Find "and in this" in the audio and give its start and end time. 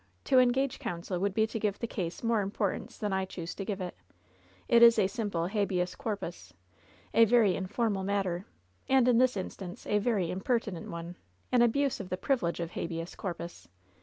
8.89-9.37